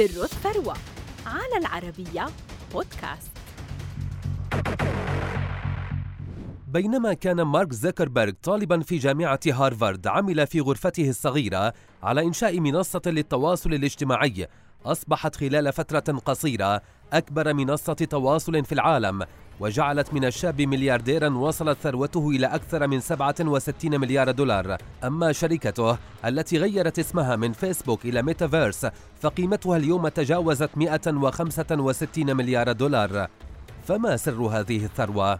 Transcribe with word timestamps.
سر 0.00 0.24
الثروة 0.24 0.74
على 1.26 1.56
العربية 1.58 2.26
بودكاست. 2.72 3.30
بينما 6.68 7.12
كان 7.12 7.42
مارك 7.42 7.72
زكربرج 7.72 8.34
طالبا 8.42 8.80
في 8.80 8.98
جامعة 8.98 9.40
هارفارد 9.46 10.06
عمل 10.06 10.46
في 10.46 10.60
غرفته 10.60 11.08
الصغيرة 11.08 11.72
على 12.02 12.22
إنشاء 12.22 12.60
منصة 12.60 13.02
للتواصل 13.06 13.74
الاجتماعي. 13.74 14.48
أصبحت 14.86 15.36
خلال 15.36 15.72
فترة 15.72 16.18
قصيرة 16.18 16.82
أكبر 17.12 17.54
منصة 17.54 17.92
تواصل 17.92 18.64
في 18.64 18.72
العالم 18.72 19.22
وجعلت 19.60 20.14
من 20.14 20.24
الشاب 20.24 20.62
مليارديرا 20.62 21.28
وصلت 21.28 21.78
ثروته 21.82 22.30
إلى 22.30 22.46
أكثر 22.46 22.86
من 22.86 23.00
67 23.00 24.00
مليار 24.00 24.30
دولار 24.30 24.76
أما 25.04 25.32
شركته 25.32 25.98
التي 26.24 26.58
غيرت 26.58 26.98
اسمها 26.98 27.36
من 27.36 27.52
فيسبوك 27.52 28.04
إلى 28.04 28.22
ميتافيرس 28.22 28.86
فقيمتها 29.20 29.76
اليوم 29.76 30.08
تجاوزت 30.08 30.70
165 30.76 32.36
مليار 32.36 32.72
دولار 32.72 33.28
فما 33.84 34.16
سر 34.16 34.42
هذه 34.42 34.84
الثروة؟ 34.84 35.38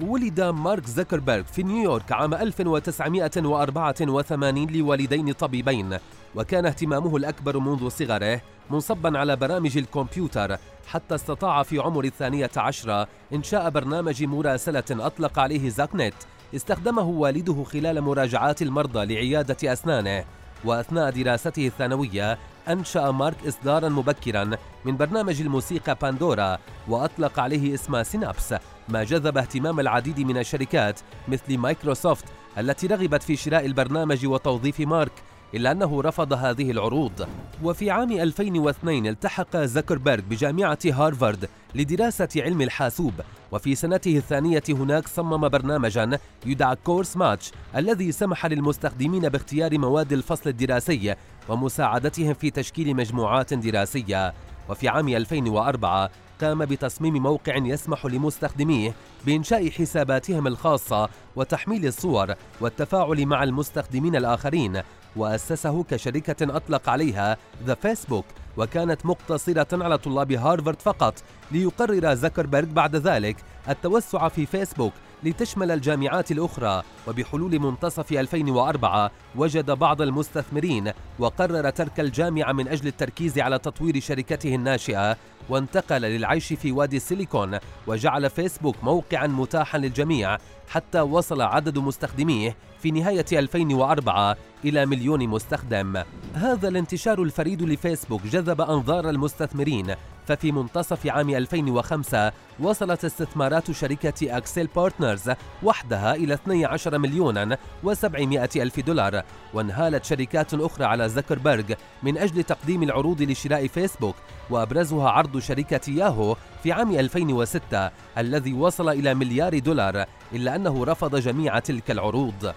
ولد 0.00 0.40
مارك 0.40 0.86
زكربيرغ 0.86 1.42
في 1.42 1.62
نيويورك 1.62 2.12
عام 2.12 2.34
1984 2.34 4.70
لوالدين 4.70 5.32
طبيبين 5.32 5.98
وكان 6.34 6.66
اهتمامه 6.66 7.16
الأكبر 7.16 7.58
منذ 7.58 7.88
صغره 7.88 8.40
منصبا 8.70 9.18
على 9.18 9.36
برامج 9.36 9.78
الكمبيوتر 9.78 10.56
حتى 10.86 11.14
استطاع 11.14 11.62
في 11.62 11.78
عمر 11.78 12.04
الثانية 12.04 12.50
عشرة 12.56 13.08
إنشاء 13.32 13.70
برنامج 13.70 14.24
مراسلة 14.24 14.84
أطلق 14.90 15.38
عليه 15.38 15.68
زاك 15.68 15.90
نت 15.94 16.14
استخدمه 16.54 17.02
والده 17.02 17.64
خلال 17.64 18.00
مراجعات 18.00 18.62
المرضى 18.62 19.14
لعيادة 19.14 19.72
أسنانه. 19.72 20.24
وأثناء 20.64 21.10
دراسته 21.10 21.66
الثانوية 21.66 22.38
أنشأ 22.68 23.10
مارك 23.10 23.36
إصدارا 23.48 23.88
مبكرا 23.88 24.50
من 24.84 24.96
برنامج 24.96 25.40
الموسيقى 25.40 25.96
باندورا 26.02 26.58
وأطلق 26.88 27.40
عليه 27.40 27.74
اسم 27.74 28.02
سينابس 28.02 28.54
ما 28.88 29.04
جذب 29.04 29.38
اهتمام 29.38 29.80
العديد 29.80 30.20
من 30.20 30.38
الشركات 30.38 31.00
مثل 31.28 31.58
مايكروسوفت 31.58 32.24
التي 32.58 32.86
رغبت 32.86 33.22
في 33.22 33.36
شراء 33.36 33.66
البرنامج 33.66 34.26
وتوظيف 34.26 34.80
مارك 34.80 35.12
إلا 35.54 35.72
أنه 35.72 36.02
رفض 36.02 36.32
هذه 36.32 36.70
العروض. 36.70 37.28
وفي 37.62 37.90
عام 37.90 38.12
2002 38.12 39.06
التحق 39.06 39.56
زكربيرغ 39.56 40.22
بجامعة 40.30 40.78
هارفارد 40.84 41.48
لدراسة 41.74 42.28
علم 42.36 42.62
الحاسوب. 42.62 43.14
وفي 43.52 43.74
سنته 43.74 44.16
الثانية 44.16 44.62
هناك 44.68 45.08
صمم 45.08 45.48
برنامجا 45.48 46.18
يدعى 46.46 46.76
كورس 46.76 47.16
ماتش 47.16 47.52
الذي 47.76 48.12
سمح 48.12 48.46
للمستخدمين 48.46 49.28
باختيار 49.28 49.78
مواد 49.78 50.12
الفصل 50.12 50.50
الدراسي 50.50 51.14
ومساعدتهم 51.48 52.34
في 52.34 52.50
تشكيل 52.50 52.96
مجموعات 52.96 53.54
دراسية. 53.54 54.34
وفي 54.68 54.88
عام 54.88 55.08
2004 55.08 56.10
قام 56.40 56.64
بتصميم 56.64 57.22
موقع 57.22 57.56
يسمح 57.56 58.06
لمستخدميه 58.06 58.94
بإنشاء 59.26 59.70
حساباتهم 59.70 60.46
الخاصة 60.46 61.08
وتحميل 61.36 61.86
الصور 61.86 62.34
والتفاعل 62.60 63.26
مع 63.26 63.42
المستخدمين 63.42 64.16
الآخرين. 64.16 64.82
وأسسه 65.16 65.82
كشركة 65.82 66.56
أطلق 66.56 66.88
عليها 66.88 67.36
ذا 67.66 67.74
فيسبوك 67.74 68.24
وكانت 68.56 69.06
مقتصرة 69.06 69.84
على 69.84 69.98
طلاب 69.98 70.32
هارفارد 70.32 70.82
فقط 70.82 71.14
ليقرر 71.52 72.14
زكربرج 72.14 72.68
بعد 72.68 72.96
ذلك 72.96 73.36
التوسع 73.68 74.28
في 74.28 74.46
فيسبوك 74.46 74.92
لتشمل 75.24 75.70
الجامعات 75.70 76.32
الأخرى 76.32 76.82
وبحلول 77.08 77.58
منتصف 77.58 78.12
2004 78.12 79.10
وجد 79.36 79.70
بعض 79.70 80.02
المستثمرين 80.02 80.92
وقرر 81.18 81.70
ترك 81.70 82.00
الجامعة 82.00 82.52
من 82.52 82.68
أجل 82.68 82.86
التركيز 82.86 83.38
على 83.38 83.58
تطوير 83.58 84.00
شركته 84.00 84.54
الناشئة 84.54 85.16
وانتقل 85.48 86.00
للعيش 86.00 86.52
في 86.52 86.72
وادي 86.72 86.96
السيليكون 86.96 87.58
وجعل 87.86 88.30
فيسبوك 88.30 88.76
موقعا 88.82 89.26
متاحا 89.26 89.78
للجميع 89.78 90.38
حتى 90.68 91.00
وصل 91.00 91.40
عدد 91.42 91.78
مستخدميه 91.78 92.56
في 92.82 92.90
نهاية 92.90 93.26
2004 93.32 94.36
إلى 94.64 94.86
مليون 94.86 95.28
مستخدم. 95.28 96.02
هذا 96.34 96.68
الانتشار 96.68 97.22
الفريد 97.22 97.62
لفيسبوك 97.62 98.22
جذب 98.22 98.60
أنظار 98.60 99.10
المستثمرين 99.10 99.94
ففي 100.26 100.52
منتصف 100.52 101.06
عام 101.06 101.30
2005 101.30 102.32
وصلت 102.60 103.04
استثمارات 103.04 103.70
شركة 103.70 104.36
أكسل 104.36 104.66
بارتنرز 104.66 105.30
وحدها 105.62 106.14
إلى 106.14 106.34
12 106.34 106.98
مليونا 106.98 107.58
و700 107.84 108.56
ألف 108.56 108.80
دولار. 108.80 109.22
وانهالت 109.54 110.04
شركات 110.04 110.54
أخرى 110.54 110.84
على 110.84 111.08
زكربرج 111.08 111.74
من 112.02 112.18
أجل 112.18 112.42
تقديم 112.42 112.82
العروض 112.82 113.22
لشراء 113.22 113.66
فيسبوك 113.66 114.16
وأبرزها 114.50 115.10
عرض 115.10 115.38
شركة 115.38 115.90
ياهو 115.90 116.36
في 116.62 116.72
عام 116.72 116.90
2006 116.90 117.90
الذي 118.18 118.52
وصل 118.52 118.88
إلى 118.88 119.14
مليار 119.14 119.58
دولار 119.58 120.04
إلا 120.32 120.56
أنه 120.56 120.84
رفض 120.84 121.16
جميع 121.16 121.58
تلك 121.58 121.90
العروض. 121.90 122.52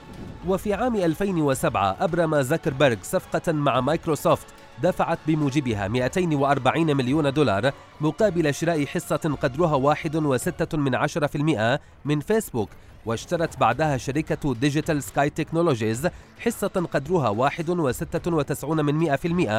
وفي 0.47 0.73
عام 0.73 0.95
2007 0.95 1.97
أبرم 1.99 2.41
زكربرج 2.41 2.97
صفقة 3.03 3.51
مع 3.51 3.81
مايكروسوفت 3.81 4.47
دفعت 4.83 5.19
بموجبها 5.27 5.87
240 5.87 6.97
مليون 6.97 7.33
دولار 7.33 7.71
مقابل 8.01 8.53
شراء 8.53 8.85
حصة 8.85 9.37
قدرها 9.41 9.95
1.6 9.95 10.75
من 10.75 10.95
10% 10.95 11.79
من 12.05 12.19
فيسبوك. 12.19 12.69
واشترت 13.05 13.59
بعدها 13.59 13.97
شركة 13.97 14.53
ديجيتال 14.53 15.03
سكاي 15.03 15.29
تكنولوجيز 15.29 16.07
حصة 16.39 16.67
قدرها 16.67 17.49
1.96 17.49 18.65
من 18.65 19.17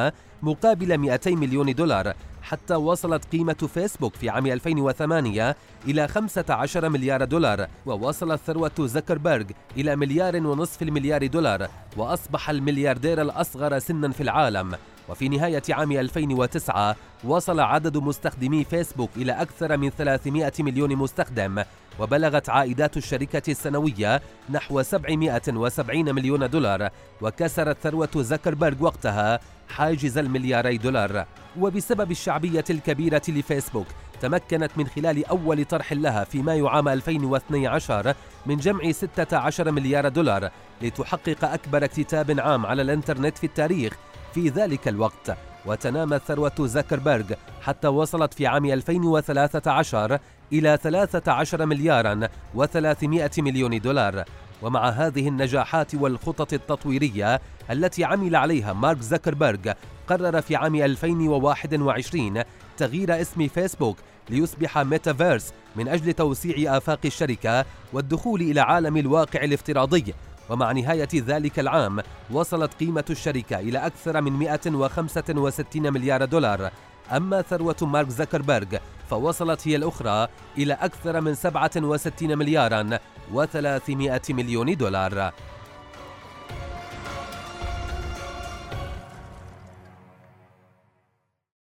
100% 0.09 0.13
مقابل 0.43 0.97
200 0.97 1.31
مليون 1.35 1.73
دولار 1.73 2.13
حتى 2.41 2.75
وصلت 2.75 3.25
قيمة 3.31 3.69
فيسبوك 3.73 4.15
في 4.15 4.29
عام 4.29 4.47
2008 4.47 5.55
إلى 5.87 6.07
15 6.07 6.89
مليار 6.89 7.23
دولار. 7.23 7.67
ووصلت 7.85 8.41
ثروة 8.47 8.71
زكربرج 8.79 9.51
إلى 9.77 9.95
مليار 9.95 10.47
ونصف 10.47 10.81
المليار 10.81 11.27
دولار 11.27 11.67
وأصبح 11.97 12.49
الملياردير 12.49 13.21
الأصغر 13.21 13.79
سنا 13.79 14.11
في 14.11 14.23
العالم. 14.23 14.75
وفي 15.09 15.29
نهاية 15.29 15.63
عام 15.69 15.91
2009 15.91 16.95
وصل 17.23 17.59
عدد 17.59 17.97
مستخدمي 17.97 18.63
فيسبوك 18.63 19.09
إلى 19.17 19.31
أكثر 19.31 19.77
من 19.77 19.89
300 19.89 20.51
مليون 20.59 20.95
مستخدم 20.95 21.63
وبلغت 21.99 22.49
عائدات 22.49 22.97
الشركة 22.97 23.51
السنوية 23.51 24.21
نحو 24.49 24.81
770 24.81 26.15
مليون 26.15 26.49
دولار 26.49 26.89
وكسرت 27.21 27.77
ثروة 27.83 28.09
زكربرج 28.15 28.81
وقتها 28.81 29.39
حاجز 29.69 30.17
الملياري 30.17 30.77
دولار. 30.77 31.25
وبسبب 31.59 32.11
الشعبية 32.11 32.63
الكبيرة 32.69 33.21
لفيسبوك 33.27 33.87
تمكنت 34.21 34.71
من 34.77 34.87
خلال 34.87 35.25
أول 35.25 35.65
طرح 35.65 35.93
لها 35.93 36.23
في 36.23 36.41
مايو 36.41 36.67
عام 36.67 36.87
2012 36.87 38.13
من 38.45 38.57
جمع 38.57 38.91
16 38.91 39.71
مليار 39.71 40.07
دولار 40.07 40.49
لتحقق 40.81 41.45
أكبر 41.45 41.83
اكتتاب 41.83 42.39
عام 42.39 42.65
على 42.65 42.81
الإنترنت 42.81 43.37
في 43.37 43.43
التاريخ 43.43 43.93
في 44.35 44.49
ذلك 44.49 44.87
الوقت. 44.87 45.37
وتنامت 45.65 46.21
ثروة 46.21 46.53
زكربرج 46.59 47.33
حتى 47.61 47.87
وصلت 47.87 48.33
في 48.33 48.47
عام 48.47 48.65
2013 48.65 50.19
إلى 50.53 50.77
13 50.83 51.65
مليارا 51.65 52.29
و300 52.55 53.39
مليون 53.39 53.81
دولار. 53.81 54.23
ومع 54.61 54.89
هذه 54.89 55.27
النجاحات 55.27 55.95
والخطط 55.95 56.53
التطويرية 56.53 57.41
التي 57.71 58.03
عمل 58.03 58.35
عليها 58.35 58.73
مارك 58.73 59.01
زكربرج 59.01 59.73
قرر 60.07 60.41
في 60.41 60.55
عام 60.55 60.75
2021 60.75 62.43
تغيير 62.77 63.21
اسم 63.21 63.47
فيسبوك 63.47 63.97
ليصبح 64.29 64.77
ميتافيرس 64.77 65.53
من 65.75 65.87
أجل 65.87 66.13
توسيع 66.13 66.77
آفاق 66.77 66.99
الشركة 67.05 67.65
والدخول 67.93 68.41
إلى 68.41 68.61
عالم 68.61 68.97
الواقع 68.97 69.43
الافتراضي. 69.43 70.13
ومع 70.49 70.71
نهاية 70.71 71.09
ذلك 71.13 71.59
العام 71.59 71.99
وصلت 72.31 72.73
قيمة 72.73 73.05
الشركة 73.09 73.59
إلى 73.59 73.85
أكثر 73.85 74.21
من 74.21 74.31
165 74.33 75.93
مليار 75.93 76.25
دولار. 76.25 76.71
أما 77.11 77.41
ثروة 77.41 77.75
مارك 77.81 78.09
زكربرج 78.09 78.77
فوصلت 79.09 79.67
هي 79.67 79.75
الأخرى 79.75 80.27
إلى 80.57 80.73
أكثر 80.73 81.21
من 81.21 81.35
67 81.35 82.37
مليارا 82.37 82.99
و300 83.33 84.31
مليون 84.31 84.77
دولار. 84.77 85.33